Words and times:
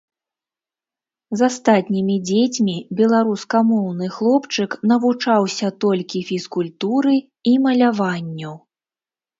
З 1.41 1.43
астатнімі 1.49 2.15
дзецьмі 2.29 2.75
беларускамоўны 3.01 4.05
хлопчык 4.17 4.69
навучаўся 4.93 5.67
толькі 5.87 6.27
фізкультуры 6.33 7.15
і 7.53 7.59
маляванню. 7.69 8.53